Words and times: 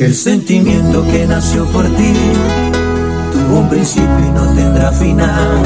El 0.00 0.14
sentimiento 0.14 1.04
que 1.12 1.26
nació 1.26 1.66
por 1.66 1.84
ti 1.84 2.14
tuvo 3.32 3.58
un 3.58 3.68
principio 3.68 4.18
y 4.26 4.30
no 4.30 4.46
tendrá 4.54 4.92
final. 4.92 5.62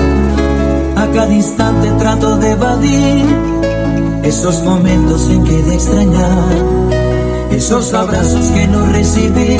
A 0.96 1.06
cada 1.14 1.32
instante 1.32 1.88
trato 2.00 2.36
de 2.38 2.50
evadir 2.50 3.24
esos 4.24 4.60
momentos 4.64 5.30
en 5.30 5.44
que 5.44 5.62
de 5.62 5.74
extrañar, 5.74 6.48
esos 7.52 7.94
abrazos 7.94 8.50
que 8.50 8.66
no 8.66 8.84
recibí, 8.86 9.56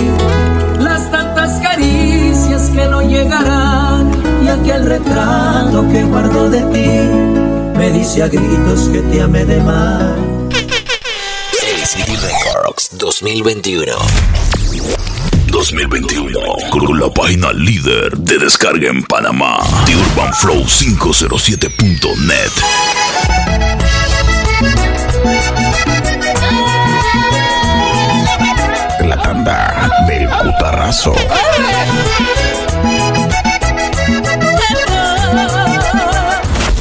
las 0.81 1.09
tantas 1.09 1.61
caricias 1.61 2.69
que 2.71 2.89
no 2.89 3.01
llegarán 3.01 4.11
y 4.45 4.49
aquel 4.49 4.87
retrato 4.87 5.89
que 5.89 6.03
guardo 6.03 6.51
de 6.51 6.63
ti 6.63 7.79
me 7.79 7.93
dice 7.93 8.25
a 8.25 8.29
gritos 8.29 8.89
que 8.93 9.03
te 9.03 9.23
amé 9.23 9.45
de 9.45 9.61
más. 9.63 10.15
City 11.85 12.17
Records 12.17 12.91
2021. 12.99 14.64
2021 15.49 16.39
con 16.71 17.01
la 17.01 17.09
página 17.11 17.53
líder 17.53 18.17
de 18.19 18.39
descarga 18.39 18.89
en 18.89 19.03
Panamá, 19.05 19.59
The 19.87 19.97
Urban 19.97 20.35
Flow 20.35 20.65
507.net. 20.65 22.51
La 29.07 29.23
tanda 29.23 29.91
de 30.07 30.29
Cutarrazo. 30.43 31.15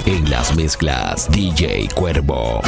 En 0.06 0.30
las 0.30 0.56
mezclas, 0.56 1.30
DJ 1.32 1.90
Cuervo. 1.94 2.62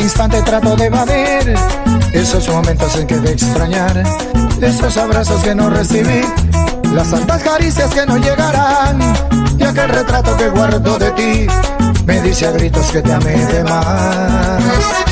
Instante 0.00 0.42
trato 0.42 0.76
de 0.76 0.86
evadir 0.86 1.54
esos 2.12 2.48
momentos 2.48 2.96
en 2.96 3.06
que 3.06 3.16
de 3.16 3.32
extrañar, 3.32 4.02
esos 4.60 4.96
abrazos 4.96 5.42
que 5.42 5.54
no 5.54 5.70
recibí, 5.70 6.22
las 6.92 7.08
santas 7.08 7.42
caricias 7.42 7.92
que 7.92 8.06
no 8.06 8.16
llegarán 8.16 8.98
y 9.58 9.62
aquel 9.62 9.88
retrato 9.88 10.36
que 10.36 10.48
guardo 10.48 10.98
de 10.98 11.10
ti 11.12 11.46
me 12.06 12.20
dice 12.22 12.46
a 12.46 12.50
gritos 12.52 12.90
que 12.90 13.02
te 13.02 13.12
amé 13.12 13.36
de 13.46 13.64
más. 13.64 15.09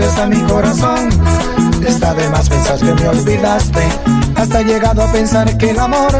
Confundido 0.00 0.08
está 0.08 0.26
mi 0.26 0.40
corazón. 0.42 1.08
Está 1.86 2.14
de 2.14 2.28
más 2.28 2.48
pensar 2.48 2.78
que 2.78 2.92
me 2.94 3.08
olvidaste. 3.08 3.88
Hasta 4.36 4.60
he 4.60 4.64
llegado 4.64 5.02
a 5.02 5.12
pensar 5.12 5.58
que 5.58 5.70
el 5.70 5.78
amor 5.78 6.12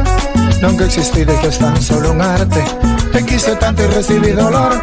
nunca 0.60 0.84
existido 0.84 1.34
y 1.34 1.38
que 1.38 1.48
es 1.48 1.58
tan 1.58 1.80
solo 1.80 2.12
un 2.12 2.20
arte. 2.20 2.64
Te 3.12 3.24
quise 3.24 3.56
tanto 3.56 3.82
y 3.82 3.86
recibí 3.86 4.30
dolor. 4.32 4.82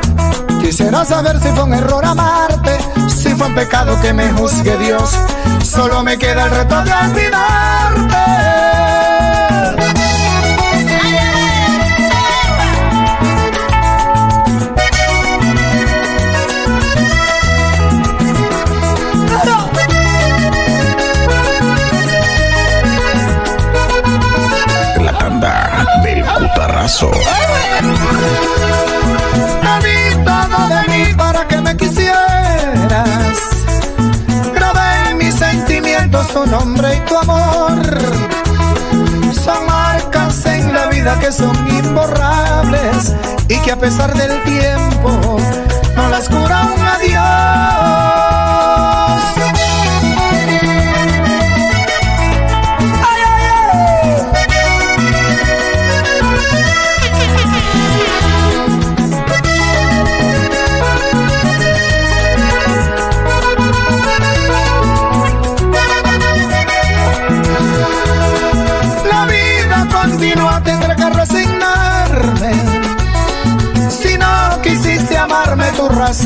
Quisiera 0.61 1.05
saber 1.05 1.39
si 1.39 1.49
fue 1.49 1.63
un 1.63 1.73
error 1.73 2.03
amarte, 2.05 2.77
si 3.07 3.29
fue 3.29 3.47
un 3.47 3.55
pecado 3.55 3.99
que 4.01 4.13
me 4.13 4.31
juzgue 4.33 4.77
Dios. 4.77 5.11
Solo 5.63 6.03
me 6.03 6.17
queda 6.17 6.45
el 6.45 6.51
reto 6.51 6.83
de 6.83 6.91
olvidarte. 6.91 8.86
Di 26.99 27.05
todo 30.25 30.59
de 30.67 30.81
mí 30.89 31.13
para 31.15 31.47
que 31.47 31.61
me 31.61 31.77
quisieras. 31.77 33.37
Grabé 34.55 35.09
en 35.11 35.17
mis 35.17 35.35
sentimientos 35.35 36.27
tu 36.29 36.47
nombre 36.47 36.95
y 36.95 36.99
tu 37.01 37.15
amor. 37.15 37.79
Son 39.31 39.65
marcas 39.67 40.43
en 40.47 40.73
la 40.73 40.87
vida 40.87 41.19
que 41.19 41.31
son 41.31 41.55
imborrables 41.69 43.13
y 43.47 43.59
que 43.59 43.71
a 43.73 43.77
pesar 43.77 44.11
del 44.15 44.41
tiempo 44.41 45.37
no 45.95 46.09
las 46.09 46.27
cura 46.27 46.63
un 46.63 46.81
adiós. 46.81 47.86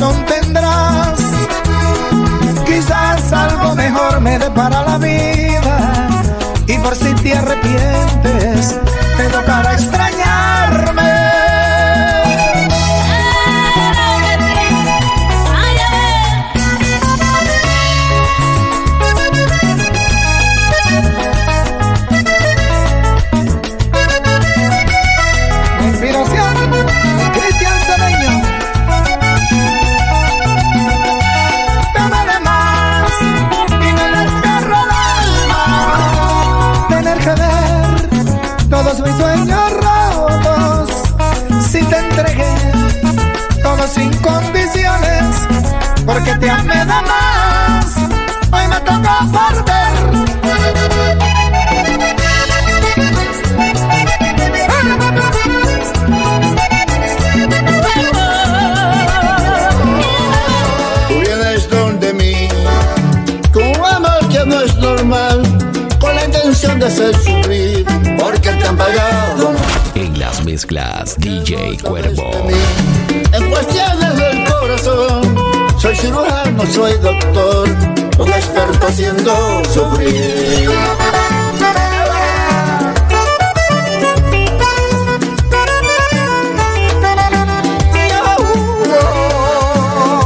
razón 0.00 0.24
tendrás. 0.26 1.20
Quizás 2.66 3.32
algo 3.32 3.74
mejor 3.74 4.20
me 4.20 4.38
depara 4.38 4.82
la 4.82 4.98
vida. 4.98 6.08
Y 6.66 6.78
por 6.78 6.94
si 6.94 7.12
te 7.14 7.34
arrepientes, 7.34 8.78
te 9.16 9.28
tocará 9.28 9.74
extrañarme. 9.74 10.11
Todos 38.82 39.00
mis 39.00 39.16
sueños 39.16 39.72
rotos. 39.74 40.90
Si 41.70 41.82
te 41.84 41.98
entregué 41.98 42.54
todo 43.62 43.86
sin 43.86 44.12
condiciones, 44.18 45.36
porque 46.04 46.34
te 46.34 46.50
amé 46.50 46.78
de 46.78 46.86
más. 46.86 47.96
Hoy 48.50 48.66
me 48.68 48.80
toca 48.80 49.26
perder. 49.32 49.92
Tú 61.08 61.14
vienes 61.20 61.68
Mezclas, 70.52 71.16
DJ 71.18 71.78
Cuervo. 71.82 72.30
En 73.32 73.50
cuestiones 73.50 74.16
del 74.18 74.44
corazón, 74.44 75.34
soy 75.78 75.96
cirujano, 75.96 76.66
soy 76.66 76.92
doctor, 76.98 77.70
un 78.18 78.28
experto 78.28 78.86
haciendo 78.86 79.64
sufrir. 79.64 80.68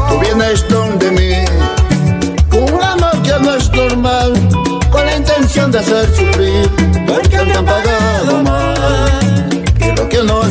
Tú 0.08 0.18
vienes 0.18 0.68
donde 0.68 1.10
mí, 1.12 1.44
con 2.50 2.74
una 2.74 2.96
que 3.22 3.44
no 3.44 3.54
es 3.54 3.70
normal, 3.70 4.32
con 4.90 5.06
la 5.06 5.18
intención 5.18 5.70
de 5.70 5.78
hacer 5.78 6.08
sufrir 6.16 6.68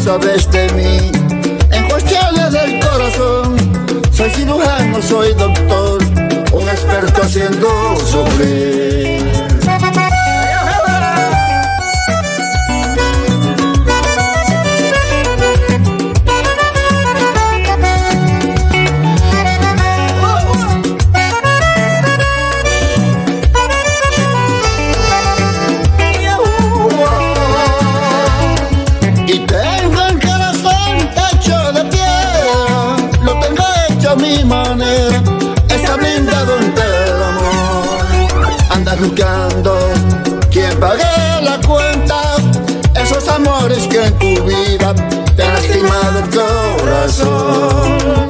sabes 0.05 0.47
de 0.51 0.69
mí, 0.73 1.11
en 1.71 1.89
cuestiones 1.89 2.51
del 2.51 2.79
corazón, 2.79 3.55
soy 4.11 4.29
cirujano, 4.29 5.01
soy 5.01 5.33
doctor, 5.33 5.99
un 6.53 6.69
experto 6.69 7.23
haciendo 7.23 7.97
sufrir. 7.97 9.34
Mi 34.35 34.43
manera, 34.43 35.21
está 35.69 35.95
blindado 35.95 36.57
del 36.57 37.23
amor. 37.23 38.51
Anda 38.69 38.95
buscando 38.95 39.77
quien 40.51 40.77
pague 40.79 41.03
la 41.41 41.59
cuenta, 41.65 42.21
esos 42.95 43.27
amores 43.27 43.87
que 43.87 44.05
en 44.05 44.19
tu 44.19 44.43
vida 44.43 44.93
te 45.35 45.43
han 45.43 45.53
lastimado 45.53 46.19
el 46.19 46.29
corazón. 46.81 48.24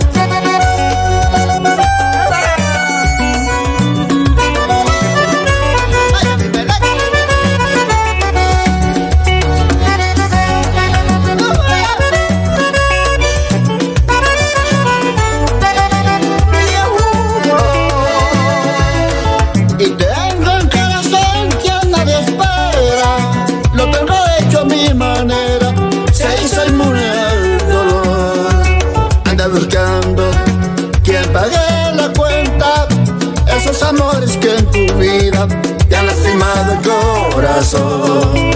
Corazón. 37.56 38.55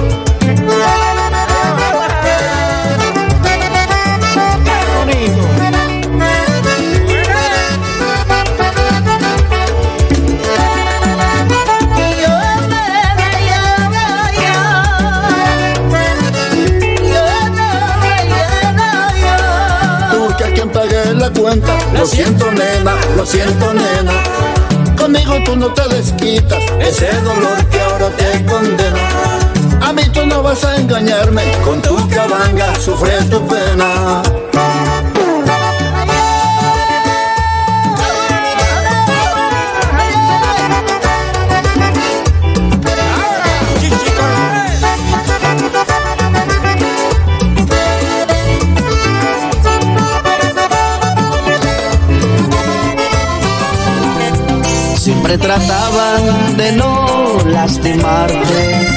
Siempre 55.29 55.47
trataban 55.47 56.57
de 56.57 56.71
no 56.71 57.37
lastimarte. 57.45 58.87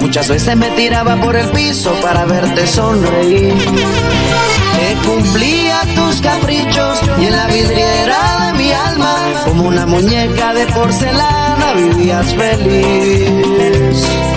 Muchas 0.00 0.28
veces 0.28 0.56
me 0.56 0.70
tiraba 0.70 1.16
por 1.16 1.36
el 1.36 1.46
piso 1.50 1.92
para 2.00 2.24
verte 2.24 2.66
sonreír. 2.66 3.52
Que 3.52 4.96
cumplía 5.06 5.80
tus 5.94 6.22
caprichos 6.22 7.02
y 7.20 7.26
en 7.26 7.36
la 7.36 7.48
vidriera 7.48 8.46
de 8.46 8.52
mi 8.54 8.72
alma, 8.72 9.14
como 9.44 9.64
una 9.64 9.84
muñeca 9.84 10.54
de 10.54 10.64
porcelana, 10.68 11.74
vivías 11.74 12.34
feliz. 12.34 14.29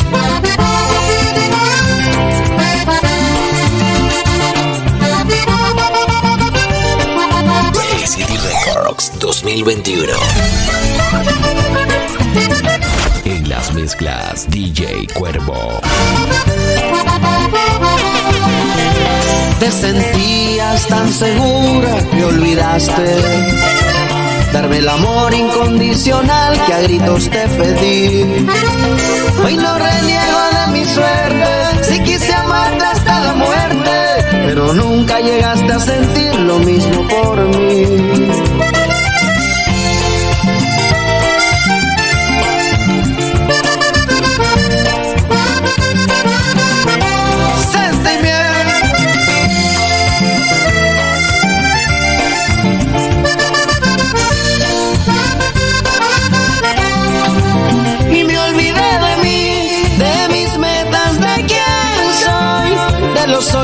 2021. 9.44 10.13
En 13.25 13.50
las 13.50 13.74
mezclas 13.74 14.50
DJ 14.50 15.07
Cuervo. 15.13 15.81
Te 19.60 19.69
sentías 19.69 20.88
tan 20.88 21.12
segura 21.12 22.10
que 22.10 22.24
olvidaste 22.24 23.22
darme 24.54 24.78
el 24.78 24.88
amor 24.88 25.34
incondicional 25.34 26.66
que 26.66 26.74
a 26.74 26.81
gritos 26.84 27.30
te 27.30 27.46
pedí. 27.50 28.48
Hoy 29.44 29.57
no 29.57 29.78
reniego 29.78 30.42
de 30.56 30.72
mi 30.72 30.86
suerte, 30.86 31.84
si 31.84 32.00
quise 32.00 32.34
amarte 32.34 32.86
hasta 32.86 33.19
la 33.25 33.34
muerte, 33.34 33.92
pero 34.46 34.74
nunca 34.74 35.19
llegaste 35.19 35.74
a 35.74 35.80
sentir 35.80 36.39
lo 36.39 36.60
mismo 36.60 37.06
por 37.10 37.42
mí. 37.60 38.23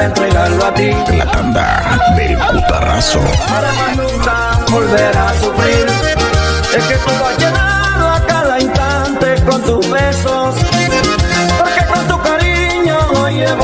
para 0.00 0.08
entregarlo 0.08 0.64
a 0.64 0.74
ti. 0.74 0.90
La 1.18 1.26
tanda 1.30 2.14
del 2.16 2.38
cutarrazo. 2.38 3.20
Para 3.48 3.72
más 3.72 3.96
nunca 3.96 4.58
volver 4.70 5.18
a 5.18 5.34
sufrir. 5.34 5.86
Es 6.76 6.84
que 6.84 6.94
tú 6.94 7.10
has 7.10 7.38
llenado 7.38 8.08
a 8.08 8.26
cada 8.26 8.60
instante 8.60 9.34
con 9.44 9.62
tus 9.62 9.90
besos. 9.90 10.54
Porque 11.58 11.84
con 11.92 12.08
tu 12.08 12.22
cariño 12.22 12.96
hoy 13.20 13.42
he 13.42 13.54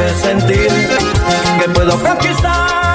hace 0.00 0.14
sentir 0.20 0.68
que 1.60 1.68
puedo 1.70 1.98
conquistar 2.02 2.89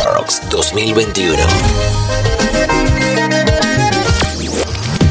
ACD 0.00 0.06
Records 0.06 0.40
2021. 0.50 1.36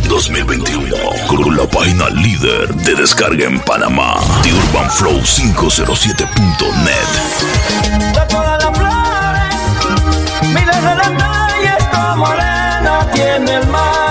2021 0.08 0.96
con 1.28 1.56
la 1.56 1.68
página 1.68 2.10
líder 2.10 2.74
de 2.76 2.96
descarga 2.96 3.46
en 3.46 3.60
Panamá. 3.62 4.16
The 4.44 4.54
Urban 4.54 4.90
Flow 4.92 5.22
507.net. 5.22 6.94
de 8.14 8.26
todas 8.28 8.64
las 8.64 8.78
flores, 8.78 9.56
miles 10.48 10.84
de 10.84 10.96
detalles 10.96 11.84
como 11.92 12.28
arena 12.28 13.08
tiene 13.14 13.56
el 13.58 13.68
mar. 13.68 14.09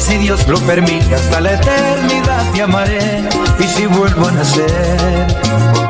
Si 0.00 0.18
Dios 0.18 0.46
lo 0.46 0.58
permite, 0.60 1.14
hasta 1.14 1.40
la 1.40 1.52
eternidad 1.54 2.52
te 2.52 2.62
amaré. 2.62 3.28
Y 3.58 3.64
si 3.64 3.86
vuelvo 3.86 4.28
a 4.28 4.32
nacer, 4.32 5.26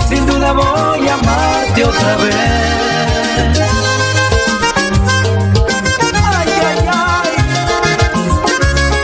sin 0.08 0.26
duda 0.26 0.52
voy 0.52 1.08
a 1.08 1.14
amarte 1.14 1.84
otra 1.84 2.16
vez. 2.16 2.34
Ay, 6.14 6.48
ay, 6.68 6.78
ay, 6.88 7.30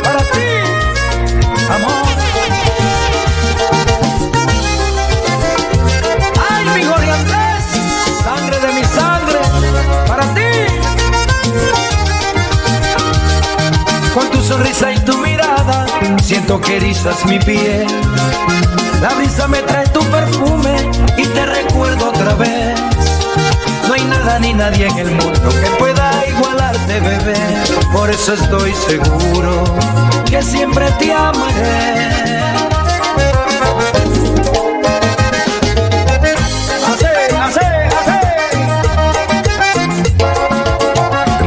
para 0.02 0.22
ti, 0.34 0.50
amor. 1.74 2.06
Ay, 6.50 6.64
mi 6.74 6.84
Jorge 6.84 7.10
Andrés, 7.10 7.64
sangre 8.22 8.58
de 8.60 8.72
mi 8.72 8.84
sangre, 8.84 9.38
para 10.06 10.24
ti. 10.34 10.50
Con 14.14 14.30
tu 14.30 14.42
sonrisa 14.42 14.91
siento 16.22 16.60
que 16.60 16.76
erizas 16.76 17.24
mi 17.26 17.38
piel. 17.38 17.86
La 19.00 19.08
brisa 19.14 19.48
me 19.48 19.60
trae 19.62 19.86
tu 19.88 20.00
perfume 20.04 20.76
y 21.16 21.24
te 21.26 21.46
recuerdo 21.46 22.08
otra 22.10 22.34
vez. 22.34 22.80
No 23.88 23.94
hay 23.94 24.04
nada 24.04 24.38
ni 24.38 24.54
nadie 24.54 24.86
en 24.86 24.98
el 24.98 25.10
mundo 25.10 25.48
que 25.48 25.70
pueda 25.78 26.24
igualarte, 26.28 27.00
bebé. 27.00 27.36
Por 27.92 28.08
eso 28.10 28.34
estoy 28.34 28.72
seguro 28.72 29.64
que 30.30 30.42
siempre 30.42 30.90
te 30.98 31.12
amaré. 31.12 32.12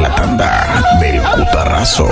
La 0.01 0.15
tanda 0.15 0.83
del 0.99 1.21
cutarrazo. 1.21 2.09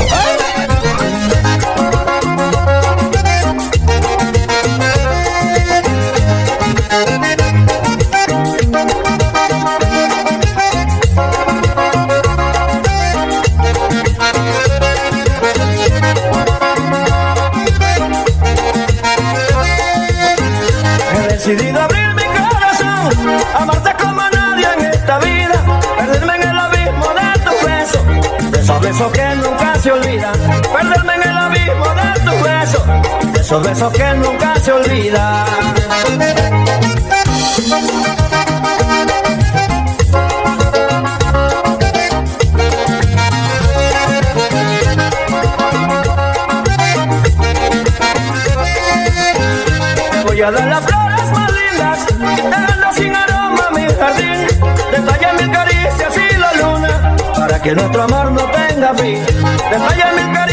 Esos 33.54 33.68
besos 33.68 33.94
que 33.94 34.14
nunca 34.16 34.60
se 34.60 34.72
olvidan. 34.72 35.46
Voy 50.26 50.42
a 50.42 50.52
dar 50.52 50.68
las 50.68 50.86
flores 50.86 51.32
más 51.32 51.52
lindas, 51.52 52.08
dejando 52.36 52.94
sin 52.94 53.16
aroma 53.16 53.70
mi 53.76 53.86
jardín. 53.94 54.48
Detalla 54.92 55.34
mil 55.34 55.52
caricias 55.52 56.14
y 56.18 56.38
la 56.38 56.54
luna, 56.54 57.16
para 57.38 57.62
que 57.62 57.76
nuestro 57.76 58.02
amor 58.02 58.32
no 58.32 58.42
tenga 58.46 58.96
fin. 58.96 59.24
Detalla 59.70 60.12
mil 60.14 60.34
caricias 60.34 60.53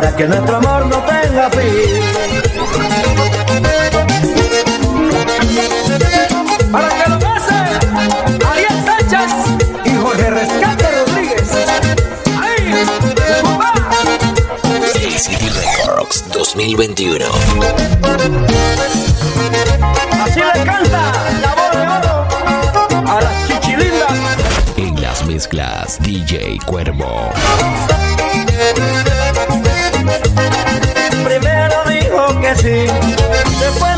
para 0.00 0.14
que 0.14 0.28
nuestro 0.28 0.56
amor 0.58 0.86
no 0.86 1.02
tenga 1.02 1.50
fin. 1.50 2.00
Para 6.70 6.88
que 6.88 7.10
lo 7.10 7.18
pasen, 7.18 7.66
Ariel 8.48 8.84
Sánchez 8.86 9.32
y 9.84 9.96
Jorge 9.96 10.30
Rescate 10.30 10.86
Rodríguez. 10.92 11.50
¡Ay! 12.40 12.86
¡Papá! 13.42 13.72
ACD 14.94 15.44
Records 15.56 16.24
2021. 16.32 17.24
Así 20.22 20.40
le 20.40 20.64
canta 20.64 21.12
la 21.42 21.54
voz 21.56 21.72
de 21.72 21.82
oro 21.88 22.28
a 23.04 23.20
las 23.20 23.48
chichilindas. 23.48 24.12
En 24.76 25.02
las 25.02 25.24
Mezclas 25.26 25.98
DJ 26.00 26.58
Cuervo. 26.66 27.32
que 32.48 32.56
sí. 32.56 32.86
Después 33.60 33.97